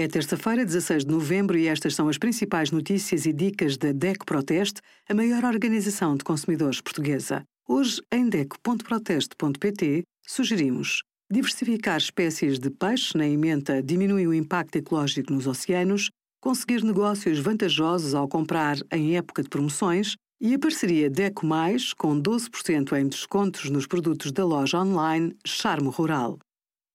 É 0.00 0.06
terça-feira, 0.06 0.64
16 0.64 1.04
de 1.04 1.10
novembro, 1.10 1.58
e 1.58 1.66
estas 1.66 1.92
são 1.92 2.08
as 2.08 2.16
principais 2.16 2.70
notícias 2.70 3.26
e 3.26 3.32
dicas 3.32 3.76
da 3.76 3.90
DECO 3.90 4.24
Proteste, 4.24 4.80
a 5.08 5.12
maior 5.12 5.44
organização 5.44 6.16
de 6.16 6.22
consumidores 6.22 6.80
portuguesa. 6.80 7.42
Hoje, 7.68 8.00
em 8.12 8.28
DECO.proteste.pt, 8.28 10.04
sugerimos 10.24 11.02
diversificar 11.28 11.96
espécies 11.96 12.60
de 12.60 12.70
peixe 12.70 13.18
na 13.18 13.26
emenda 13.26 13.82
diminui 13.82 14.24
o 14.28 14.32
impacto 14.32 14.76
ecológico 14.76 15.32
nos 15.32 15.48
oceanos, 15.48 16.10
conseguir 16.40 16.84
negócios 16.84 17.40
vantajosos 17.40 18.14
ao 18.14 18.28
comprar 18.28 18.76
em 18.92 19.16
época 19.16 19.42
de 19.42 19.48
promoções 19.48 20.14
e 20.40 20.54
a 20.54 20.58
parceria 20.60 21.10
DECO 21.10 21.44
Mais, 21.44 21.92
com 21.92 22.22
12% 22.22 22.96
em 22.96 23.08
descontos 23.08 23.68
nos 23.68 23.84
produtos 23.84 24.30
da 24.30 24.44
loja 24.44 24.78
online 24.78 25.34
Charme 25.44 25.88
Rural. 25.88 26.38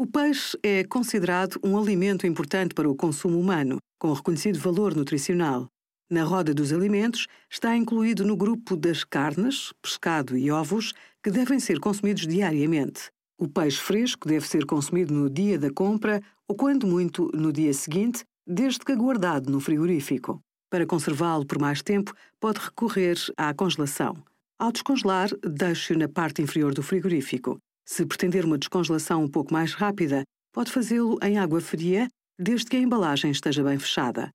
O 0.00 0.06
peixe 0.06 0.56
é 0.62 0.84
considerado 0.84 1.58
um 1.60 1.76
alimento 1.76 2.24
importante 2.24 2.72
para 2.72 2.88
o 2.88 2.94
consumo 2.94 3.36
humano, 3.36 3.78
com 3.98 4.12
reconhecido 4.12 4.56
valor 4.56 4.94
nutricional. 4.94 5.66
Na 6.08 6.22
roda 6.22 6.54
dos 6.54 6.72
alimentos 6.72 7.26
está 7.50 7.76
incluído 7.76 8.24
no 8.24 8.36
grupo 8.36 8.76
das 8.76 9.02
carnes, 9.02 9.72
pescado 9.82 10.38
e 10.38 10.52
ovos, 10.52 10.92
que 11.20 11.32
devem 11.32 11.58
ser 11.58 11.80
consumidos 11.80 12.28
diariamente. 12.28 13.10
O 13.36 13.48
peixe 13.48 13.78
fresco 13.78 14.28
deve 14.28 14.46
ser 14.46 14.66
consumido 14.66 15.12
no 15.12 15.28
dia 15.28 15.58
da 15.58 15.68
compra 15.68 16.22
ou, 16.46 16.54
quando 16.54 16.86
muito, 16.86 17.28
no 17.34 17.52
dia 17.52 17.74
seguinte, 17.74 18.22
desde 18.46 18.84
que 18.84 18.94
guardado 18.94 19.50
no 19.50 19.58
frigorífico. 19.58 20.40
Para 20.70 20.86
conservá-lo 20.86 21.44
por 21.44 21.58
mais 21.58 21.82
tempo, 21.82 22.14
pode 22.38 22.60
recorrer 22.60 23.16
à 23.36 23.52
congelação. 23.52 24.14
Ao 24.60 24.70
descongelar, 24.70 25.30
deixe-o 25.42 25.98
na 25.98 26.08
parte 26.08 26.40
inferior 26.40 26.72
do 26.72 26.84
frigorífico. 26.84 27.58
Se 27.90 28.04
pretender 28.04 28.44
uma 28.44 28.58
descongelação 28.58 29.24
um 29.24 29.28
pouco 29.28 29.50
mais 29.50 29.72
rápida, 29.72 30.22
pode 30.52 30.70
fazê-lo 30.70 31.18
em 31.22 31.38
água 31.38 31.58
fria, 31.58 32.06
desde 32.38 32.66
que 32.66 32.76
a 32.76 32.80
embalagem 32.80 33.30
esteja 33.30 33.64
bem 33.64 33.78
fechada. 33.78 34.28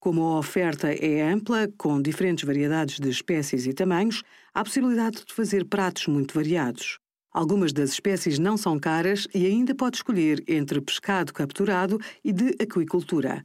Como 0.00 0.22
a 0.22 0.38
oferta 0.38 0.86
é 0.92 1.20
ampla, 1.28 1.68
com 1.76 2.00
diferentes 2.00 2.44
variedades 2.44 3.00
de 3.00 3.10
espécies 3.10 3.66
e 3.66 3.74
tamanhos, 3.74 4.22
há 4.54 4.62
possibilidade 4.62 5.24
de 5.26 5.34
fazer 5.34 5.64
pratos 5.64 6.06
muito 6.06 6.32
variados. 6.32 6.98
Algumas 7.32 7.72
das 7.72 7.90
espécies 7.90 8.38
não 8.38 8.56
são 8.56 8.78
caras 8.78 9.26
e 9.34 9.44
ainda 9.44 9.74
pode 9.74 9.96
escolher 9.96 10.44
entre 10.46 10.80
pescado 10.80 11.34
capturado 11.34 11.98
e 12.24 12.32
de 12.32 12.54
aquicultura. 12.62 13.44